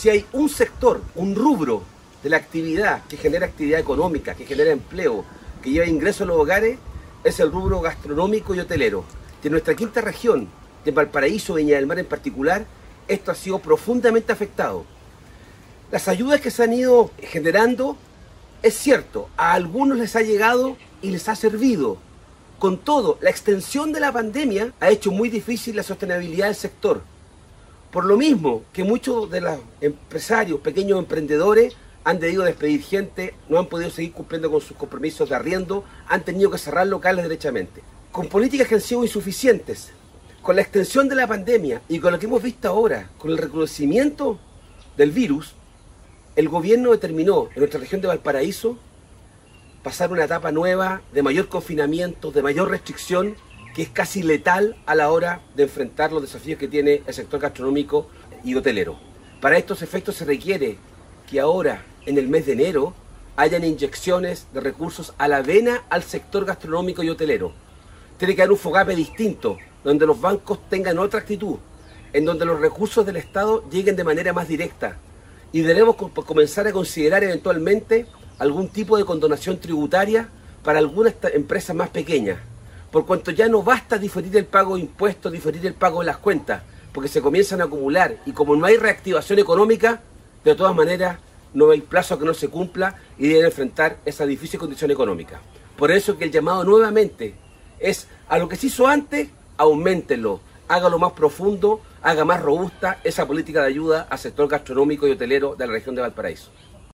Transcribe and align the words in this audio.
si 0.00 0.08
hay 0.08 0.24
un 0.32 0.48
sector, 0.48 1.02
un 1.14 1.34
rubro 1.34 1.82
de 2.22 2.30
la 2.30 2.38
actividad 2.38 3.04
que 3.06 3.18
genera 3.18 3.44
actividad 3.44 3.80
económica, 3.80 4.34
que 4.34 4.46
genera 4.46 4.70
empleo, 4.70 5.26
que 5.62 5.72
lleva 5.72 5.84
ingresos 5.84 6.22
a 6.22 6.24
los 6.24 6.38
hogares, 6.38 6.78
es 7.22 7.38
el 7.38 7.52
rubro 7.52 7.82
gastronómico 7.82 8.54
y 8.54 8.60
hotelero. 8.60 9.04
De 9.42 9.50
nuestra 9.50 9.74
quinta 9.74 10.00
región, 10.00 10.48
de 10.86 10.92
Valparaíso, 10.92 11.52
Viña 11.52 11.76
del 11.76 11.86
Mar 11.86 11.98
en 11.98 12.06
particular, 12.06 12.64
esto 13.08 13.30
ha 13.30 13.34
sido 13.34 13.58
profundamente 13.58 14.32
afectado. 14.32 14.86
Las 15.92 16.08
ayudas 16.08 16.40
que 16.40 16.50
se 16.50 16.62
han 16.62 16.72
ido 16.72 17.10
generando, 17.18 17.98
es 18.62 18.78
cierto, 18.78 19.28
a 19.36 19.52
algunos 19.52 19.98
les 19.98 20.16
ha 20.16 20.22
llegado 20.22 20.78
y 21.02 21.10
les 21.10 21.28
ha 21.28 21.36
servido. 21.36 21.98
Con 22.58 22.78
todo, 22.78 23.18
la 23.20 23.28
extensión 23.28 23.92
de 23.92 24.00
la 24.00 24.12
pandemia 24.12 24.72
ha 24.80 24.88
hecho 24.88 25.10
muy 25.10 25.28
difícil 25.28 25.76
la 25.76 25.82
sostenibilidad 25.82 26.46
del 26.46 26.56
sector. 26.56 27.02
Por 27.90 28.04
lo 28.04 28.16
mismo 28.16 28.62
que 28.72 28.84
muchos 28.84 29.30
de 29.30 29.40
los 29.40 29.58
empresarios, 29.80 30.60
pequeños 30.60 30.98
emprendedores, 30.98 31.74
han 32.04 32.20
debido 32.20 32.44
despedir 32.44 32.82
gente, 32.82 33.34
no 33.48 33.58
han 33.58 33.66
podido 33.66 33.90
seguir 33.90 34.12
cumpliendo 34.12 34.50
con 34.50 34.60
sus 34.60 34.76
compromisos 34.76 35.28
de 35.28 35.34
arriendo, 35.34 35.84
han 36.06 36.24
tenido 36.24 36.50
que 36.50 36.58
cerrar 36.58 36.86
locales 36.86 37.24
derechamente. 37.24 37.82
Con 38.12 38.28
políticas 38.28 38.68
que 38.68 38.76
han 38.76 38.80
sido 38.80 39.02
insuficientes, 39.02 39.90
con 40.40 40.56
la 40.56 40.62
extensión 40.62 41.08
de 41.08 41.16
la 41.16 41.26
pandemia 41.26 41.82
y 41.88 41.98
con 41.98 42.12
lo 42.12 42.18
que 42.18 42.26
hemos 42.26 42.42
visto 42.42 42.68
ahora, 42.68 43.10
con 43.18 43.30
el 43.30 43.38
recrudecimiento 43.38 44.38
del 44.96 45.10
virus, 45.10 45.54
el 46.36 46.48
gobierno 46.48 46.92
determinó 46.92 47.48
en 47.54 47.58
nuestra 47.58 47.80
región 47.80 48.00
de 48.00 48.08
Valparaíso 48.08 48.78
pasar 49.82 50.12
una 50.12 50.24
etapa 50.24 50.52
nueva 50.52 51.02
de 51.12 51.22
mayor 51.22 51.48
confinamiento, 51.48 52.30
de 52.30 52.42
mayor 52.42 52.70
restricción, 52.70 53.34
es 53.82 53.88
casi 53.88 54.22
letal 54.22 54.76
a 54.86 54.94
la 54.94 55.10
hora 55.10 55.40
de 55.54 55.62
enfrentar 55.64 56.12
los 56.12 56.22
desafíos 56.22 56.58
que 56.58 56.68
tiene 56.68 57.02
el 57.06 57.14
sector 57.14 57.40
gastronómico 57.40 58.08
y 58.44 58.54
hotelero. 58.54 58.98
Para 59.40 59.58
estos 59.58 59.82
efectos 59.82 60.16
se 60.16 60.24
requiere 60.24 60.76
que 61.30 61.40
ahora, 61.40 61.84
en 62.04 62.18
el 62.18 62.28
mes 62.28 62.46
de 62.46 62.52
enero, 62.52 62.94
hayan 63.36 63.64
inyecciones 63.64 64.48
de 64.52 64.60
recursos 64.60 65.14
a 65.16 65.28
la 65.28 65.40
vena 65.40 65.84
al 65.88 66.02
sector 66.02 66.44
gastronómico 66.44 67.02
y 67.02 67.08
hotelero. 67.08 67.52
Tiene 68.18 68.34
que 68.34 68.42
haber 68.42 68.52
un 68.52 68.58
fogape 68.58 68.94
distinto, 68.94 69.56
donde 69.82 70.04
los 70.04 70.20
bancos 70.20 70.68
tengan 70.68 70.98
otra 70.98 71.20
actitud, 71.20 71.56
en 72.12 72.24
donde 72.24 72.44
los 72.44 72.60
recursos 72.60 73.06
del 73.06 73.16
Estado 73.16 73.64
lleguen 73.70 73.96
de 73.96 74.04
manera 74.04 74.32
más 74.32 74.48
directa. 74.48 74.98
Y 75.52 75.62
debemos 75.62 75.96
comenzar 75.96 76.66
a 76.66 76.72
considerar 76.72 77.24
eventualmente 77.24 78.06
algún 78.38 78.68
tipo 78.68 78.96
de 78.96 79.04
condonación 79.04 79.58
tributaria 79.58 80.28
para 80.62 80.78
algunas 80.78 81.14
empresas 81.32 81.74
más 81.74 81.88
pequeñas, 81.88 82.38
por 82.90 83.06
cuanto 83.06 83.30
ya 83.30 83.48
no 83.48 83.62
basta 83.62 83.98
diferir 83.98 84.36
el 84.36 84.46
pago 84.46 84.74
de 84.74 84.82
impuestos, 84.82 85.32
diferir 85.32 85.64
el 85.66 85.74
pago 85.74 86.00
de 86.00 86.06
las 86.06 86.18
cuentas, 86.18 86.62
porque 86.92 87.08
se 87.08 87.22
comienzan 87.22 87.60
a 87.60 87.64
acumular 87.64 88.16
y 88.26 88.32
como 88.32 88.56
no 88.56 88.66
hay 88.66 88.76
reactivación 88.76 89.38
económica, 89.38 90.00
de 90.44 90.54
todas 90.54 90.74
maneras 90.74 91.18
no 91.54 91.70
hay 91.70 91.80
plazo 91.80 92.18
que 92.18 92.24
no 92.24 92.34
se 92.34 92.48
cumpla 92.48 92.96
y 93.18 93.28
deben 93.28 93.46
enfrentar 93.46 93.98
esa 94.04 94.26
difícil 94.26 94.58
condición 94.58 94.90
económica. 94.90 95.40
Por 95.76 95.90
eso 95.90 96.18
que 96.18 96.24
el 96.24 96.30
llamado 96.30 96.64
nuevamente 96.64 97.34
es 97.78 98.08
a 98.28 98.38
lo 98.38 98.48
que 98.48 98.56
se 98.56 98.66
hizo 98.66 98.86
antes, 98.86 99.28
aumentenlo, 99.56 100.40
hágalo 100.68 100.98
más 100.98 101.12
profundo, 101.12 101.80
haga 102.02 102.24
más 102.24 102.42
robusta 102.42 102.98
esa 103.04 103.26
política 103.26 103.62
de 103.62 103.68
ayuda 103.68 104.06
al 104.10 104.18
sector 104.18 104.48
gastronómico 104.48 105.06
y 105.06 105.12
hotelero 105.12 105.54
de 105.56 105.66
la 105.66 105.72
región 105.72 105.94
de 105.94 106.02
Valparaíso. 106.02 106.50